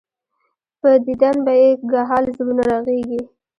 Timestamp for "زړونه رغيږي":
2.37-3.21